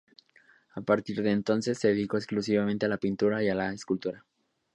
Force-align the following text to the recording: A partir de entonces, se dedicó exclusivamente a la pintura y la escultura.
A 0.73 0.81
partir 0.81 1.21
de 1.21 1.29
entonces, 1.29 1.77
se 1.77 1.89
dedicó 1.89 2.17
exclusivamente 2.17 2.87
a 2.87 2.89
la 2.89 2.97
pintura 2.97 3.43
y 3.43 3.49
la 3.53 3.71
escultura. 3.71 4.25